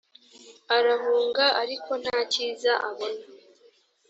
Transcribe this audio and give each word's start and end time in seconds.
arahunga 0.75 1.45
ariko 1.61 1.91
nta 2.01 2.17
cyiza 2.31 2.71
abona. 2.89 3.23